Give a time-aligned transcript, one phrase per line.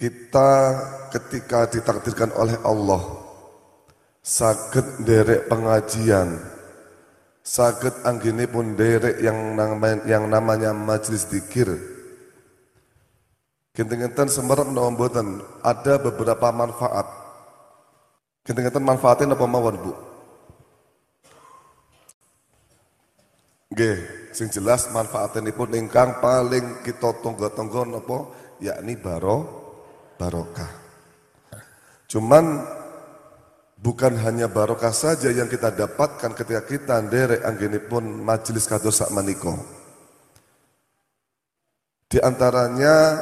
[0.00, 0.50] kita
[1.12, 3.20] ketika ditakdirkan oleh Allah
[4.24, 6.40] sakit derek pengajian
[7.44, 11.68] sakit anggini pun derek yang namanya, yang namanya majlis dikir
[13.70, 17.06] Genten-genten semerap nomboten ada beberapa manfaat.
[18.42, 19.92] Genten-genten manfaatnya apa mawon bu?
[23.70, 23.98] Nggih,
[24.34, 28.18] sing jelas manfaatnya pun ingkang paling kita tunggu-tunggu apa
[28.58, 29.59] yakni baro
[30.20, 30.68] barokah.
[32.04, 32.60] Cuman
[33.80, 37.40] bukan hanya barokah saja yang kita dapatkan ketika kita nderek
[37.88, 39.56] pun majelis kados sak maniko.
[42.10, 43.16] Di antaranya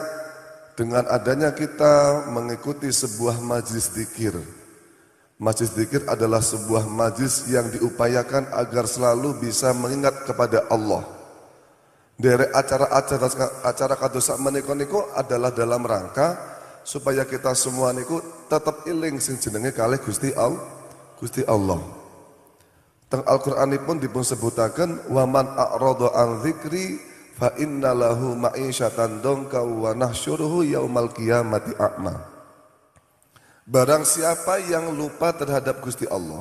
[0.74, 4.34] dengan adanya kita mengikuti sebuah majlis dikir.
[5.38, 11.06] Majlis dikir adalah sebuah majlis yang diupayakan agar selalu bisa mengingat kepada Allah.
[12.18, 16.57] Dari acara-acara acara kadosa meniko niko adalah dalam rangka
[16.88, 18.16] supaya kita semua niku
[18.48, 20.64] tetap iling sing jenenge kalih Gusti Allah.
[21.20, 21.76] Gusti Allah.
[23.12, 26.96] Teng Al-Qur'an pun dipun sebutaken waman a'rada an dzikri
[27.36, 32.16] fa inna lahu ma'isyatan dongka wa nahsyuruhu yaumal qiyamati a'ma.
[33.68, 36.40] Barang siapa yang lupa terhadap Gusti Allah.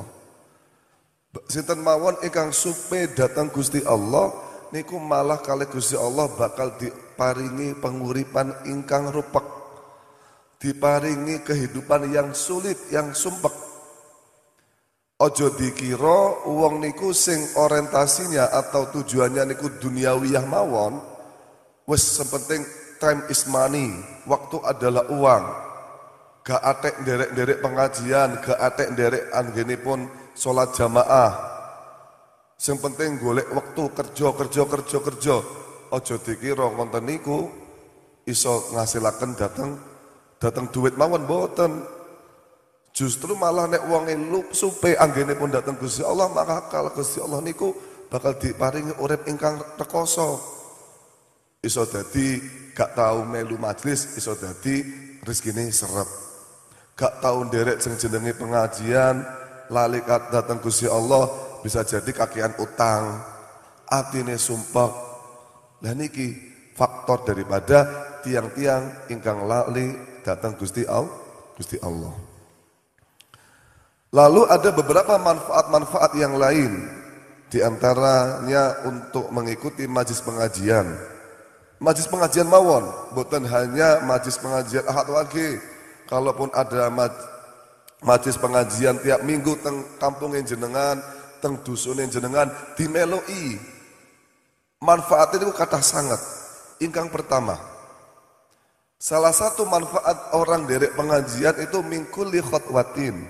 [1.44, 4.32] Sinten mawon ingkang supe datang Gusti Allah
[4.72, 9.57] niku malah kali Gusti Allah bakal diparingi penguripan ingkang rupak.
[10.58, 13.54] Diparingi kehidupan yang sulit, yang sumpek.
[15.18, 20.98] Ojo dikira uang niku sing orientasinya atau tujuannya niku duniawiyah mawon.
[21.86, 22.62] Wes sepenting
[23.02, 23.90] time is money,
[24.26, 25.44] waktu adalah uang
[26.48, 29.28] gak atek derek-derek pengajian, gak atek derek
[29.84, 31.32] pun sholat jamaah.
[32.56, 35.36] Yang penting golek waktu kerja kerja kerja kerja.
[35.88, 37.48] Ojo dikira wonten niku
[38.24, 39.70] iso ngasilaken dateng
[40.38, 41.84] dateng duit mawon boten.
[42.94, 44.98] Justru malah nek wong lup supe
[45.38, 47.70] pun dateng Gusti Allah maka kalau Gusti Allah niku
[48.10, 50.40] bakal diparingi urip ingkang rekoso.
[51.62, 52.38] Iso dadi
[52.74, 54.82] gak tahu melu majlis, iso dadi
[55.22, 56.28] rezekine serep
[56.98, 59.22] gak tahu derek sing jenenge pengajian,
[59.70, 61.30] lali datang Gusti Allah
[61.62, 63.22] bisa jadi kakian utang,
[63.86, 64.90] atine sumpah.
[65.78, 66.34] Lah niki
[66.74, 69.94] faktor daripada tiang-tiang ingkang lali
[70.26, 71.12] datang Gusti Allah,
[71.56, 72.14] Gusti Allah.
[74.08, 76.88] Lalu ada beberapa manfaat-manfaat yang lain
[77.52, 80.96] di antaranya untuk mengikuti majlis pengajian.
[81.78, 85.60] Majlis pengajian mawon, bukan hanya majlis pengajian ahad wage,
[86.08, 86.88] kalaupun ada
[88.00, 90.98] majlis pengajian tiap minggu teng kampung yang jenengan,
[91.44, 92.48] teng dusun yang jenengan
[92.80, 93.60] dimeloi.
[94.80, 96.18] Manfaat itu kata sangat.
[96.80, 97.58] Ingkang pertama,
[98.98, 103.24] salah satu manfaat orang derek pengajian itu mingkul khotwatin.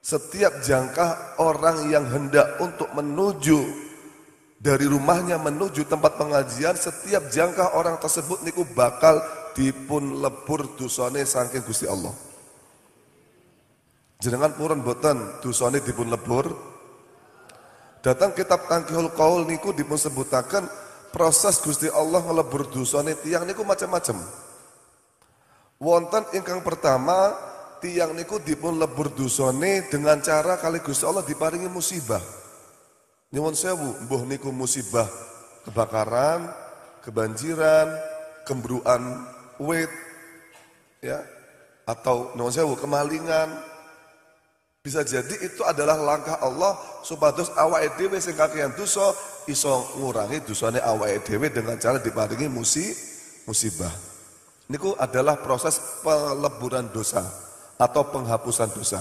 [0.00, 3.88] Setiap jangkah orang yang hendak untuk menuju
[4.58, 9.20] dari rumahnya menuju tempat pengajian, setiap jangkah orang tersebut niku bakal
[9.52, 12.14] dipun lebur dusane saking Gusti Allah.
[14.18, 16.50] Jenengan purun boten dusane dipun lebur.
[18.02, 20.66] Datang kitab Tangkihul Qaul niku dipun sebutaken
[21.14, 24.47] proses Gusti Allah ngelebur dusane tiang niku macam-macam.
[25.78, 27.30] Wonten ingkang pertama
[27.78, 32.18] tiang niku dipun lebur dusane dengan cara kali Gusti Allah diparingi musibah.
[33.30, 35.06] Nyuwun sewu, mbuh niku musibah
[35.62, 36.50] kebakaran,
[37.06, 37.94] kebanjiran,
[38.42, 39.22] kembruan
[39.62, 39.92] wit,
[40.98, 41.22] ya,
[41.86, 43.46] atau non sewu kemalingan.
[44.82, 46.74] Bisa jadi itu adalah langkah Allah
[47.06, 49.14] supados awake dhewe sing kakean dosa
[49.46, 52.90] iso ngurangi dosane awake dhewe dengan cara diparingi musi
[53.46, 54.17] musibah.
[54.68, 57.24] Niku adalah proses peleburan dosa
[57.80, 59.00] atau penghapusan dosa.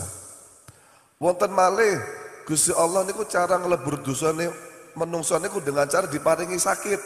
[1.19, 2.00] Wonten malih
[2.47, 4.47] Gusti Allah niku cara ngelebur dosane
[4.95, 7.01] menungso niku dengan cara diparingi sakit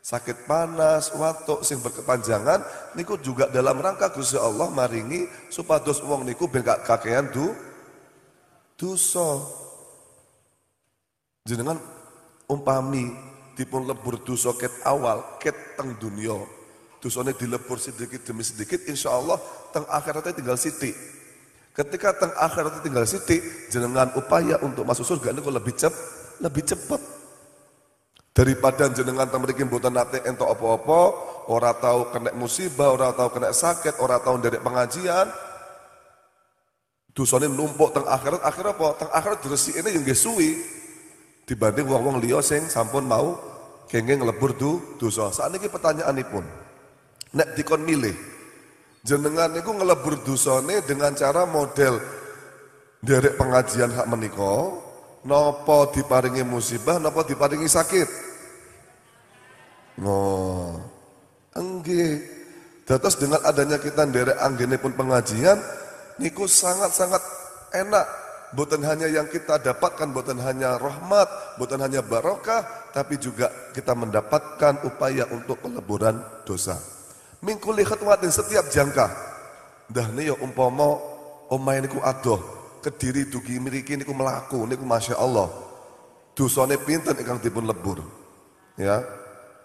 [0.00, 2.64] sakit panas, watuk sing berkepanjangan
[2.96, 7.52] niku juga dalam rangka Gusti Allah maringi supados wong niku ben kakean du
[8.80, 9.44] dosa.
[11.44, 11.76] Jenengan
[12.48, 13.12] umpami
[13.58, 16.56] dipun lebur dosa ket awal, ket teng dunia.
[16.98, 19.38] Dosane dilebur sedikit demi sedikit, insya Allah
[19.70, 20.90] teng akhiratnya tinggal siti.
[21.70, 23.38] Ketika teng akhiratnya tinggal siti,
[23.70, 25.94] jenengan upaya untuk masuk surga niku lebih cepat,
[26.42, 26.98] lebih cepat
[28.34, 31.00] daripada jenengan mriki mboten nate entuk apa-apa,
[31.50, 35.26] ora tahu kena musibah, ora tahu kena sakit, ora tahu dari pengajian.
[37.14, 38.86] Dosane numpuk teng akhirat, akhir apa?
[38.98, 40.54] Teng akhirat ini yang suwi
[41.46, 43.34] dibanding wong-wong liya sing sampun mau
[43.90, 45.34] kenging nglebur du dosa.
[45.34, 46.46] Saat ini pertanyaan pun,
[47.34, 48.16] nek dikon milih
[49.08, 51.96] Jenengan niku ngelebur dosane dengan cara model
[53.00, 54.84] derek pengajian hak meniko,
[55.24, 58.08] nopo diparingi musibah, nopo diparingi sakit.
[60.02, 60.76] No,
[61.56, 62.20] enggih.
[62.84, 65.56] Terus dengan adanya kita derek anggene pun pengajian,
[66.18, 67.22] niku sangat-sangat
[67.80, 68.06] enak.
[68.48, 74.88] Bukan hanya yang kita dapatkan, bukan hanya rahmat, bukan hanya barokah, tapi juga kita mendapatkan
[74.88, 76.16] upaya untuk peleburan
[76.48, 76.97] dosa.
[77.42, 79.06] Mingkuli khatwatin setiap jangka.
[79.88, 81.00] Dah nih umpomo
[81.48, 82.42] omai niku adoh,
[82.82, 85.48] kediri dugi miriki niku melaku, niku masya Allah.
[86.34, 88.02] Dosane pinten ingkang dipun lebur.
[88.78, 89.02] Ya,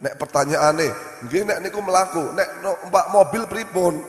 [0.04, 0.88] Nek pertanyaane,
[1.24, 4.04] nggih nek niku melaku, nek numpak mobil pripun?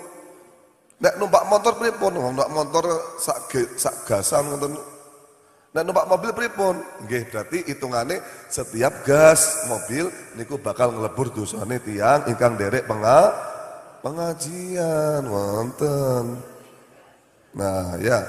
[0.99, 2.19] Nek numpak motor pripun?
[2.19, 3.47] Numpak motor sak
[3.79, 4.75] sak gasan ngoten.
[5.71, 6.83] Nek numpak mobil pripun?
[7.07, 8.19] Nggih berarti hitungane
[8.51, 13.31] setiap gas mobil niku bakal ngelebur dosane tiang ingkang derek penga
[14.05, 16.37] pengajian wonten.
[17.57, 18.21] Nah, ya.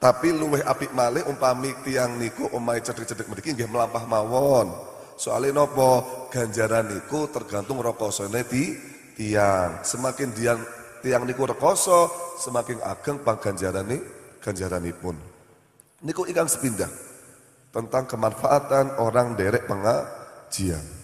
[0.00, 4.72] Tapi luweh apik malih umpami tiang niku omahe cedhek-cedhek mriki nggih melampah mawon.
[5.20, 6.02] Soalnya nopo
[6.32, 8.74] ganjaran niku tergantung rekosone di
[9.14, 9.84] tiang.
[9.84, 10.56] Semakin dia
[11.04, 12.08] tiang niku rekoso,
[12.40, 13.92] semakin ageng pang ganjaran
[14.40, 15.20] ganjaranipun.
[16.00, 16.88] Niku ikan sepindah
[17.68, 20.99] tentang kemanfaatan orang derek pengajian.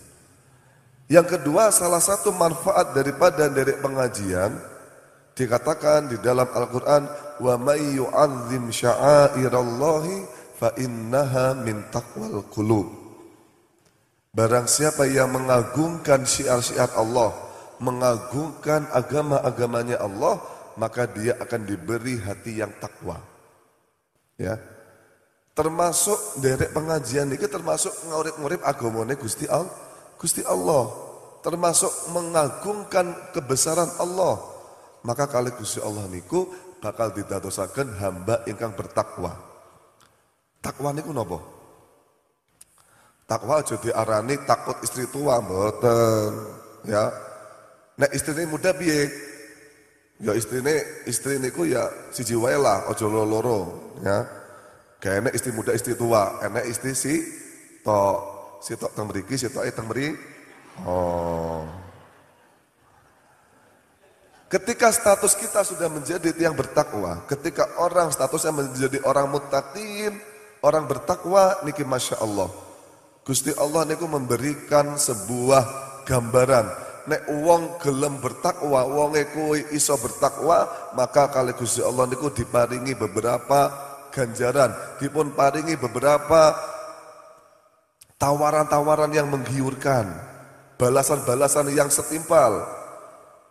[1.07, 4.59] Yang kedua, salah satu manfaat daripada derek pengajian
[5.39, 7.07] dikatakan di dalam Al-Qur'an
[7.39, 10.27] wa may yu'azzim sya'airallahi
[10.59, 12.89] fa innaha min taqwal qulub.
[14.35, 17.33] Barang siapa yang mengagungkan syiar-syiar Allah,
[17.79, 20.43] mengagungkan agama-agamanya Allah,
[20.77, 23.17] maka dia akan diberi hati yang takwa.
[24.37, 24.61] Ya.
[25.57, 29.86] Termasuk derek pengajian ini termasuk ngurip-ngurip agamane Gusti Allah.
[30.17, 30.89] Gusti Allah
[31.45, 34.41] termasuk mengagungkan kebesaran Allah.
[35.07, 36.51] Maka kali Gusti Allah niku
[36.83, 39.33] bakal didatosaken hamba ingkang bertakwa.
[40.59, 41.39] Takwa niku napa?
[43.27, 46.31] Takwa aja diarani takut istri tua mboten,
[46.87, 47.11] ya.
[47.99, 49.11] Nek istrine muda piye?
[50.23, 54.27] Ya istrine istri niku ya siji wae lah, aja loro ya.
[55.03, 57.15] Gak istri muda istri tua, enek istri si
[57.85, 60.17] tok, si tok teng mriki, si tok teng mriki.
[60.85, 61.65] Oh.
[64.47, 70.15] Ketika status kita sudah menjadi yang bertakwa, ketika orang statusnya menjadi orang mutakin,
[70.63, 72.47] orang bertakwa, niki masya Allah.
[73.27, 75.67] Gusti Allah niku memberikan sebuah
[76.07, 80.67] gambaran nek wong gelem bertakwa, wong kuwi iso bertakwa,
[80.99, 83.71] maka kali Gusti Allah niku diparingi beberapa
[84.11, 86.55] ganjaran, dipun paringi beberapa
[88.17, 90.09] tawaran-tawaran yang menggiurkan,
[90.81, 92.65] balasan-balasan yang setimpal.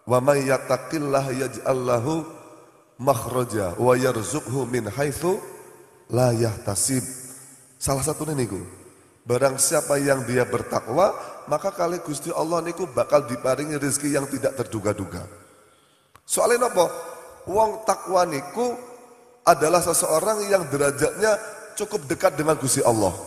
[0.05, 2.21] Wa may yattaqillah yaj'al lahu
[3.01, 5.41] makhraja wa yarzuqhu min haitsu
[6.13, 7.01] la yahtasib.
[7.81, 8.61] Salah satunya niku
[9.25, 11.17] Barang siapa yang dia bertakwa,
[11.49, 15.25] maka kali Gusti Allah niku bakal diparingi rezeki yang tidak terduga-duga.
[16.21, 16.85] Soalnya apa?
[17.49, 18.77] Wong takwa niku
[19.41, 21.41] adalah seseorang yang derajatnya
[21.73, 23.17] cukup dekat dengan Gusti Allah.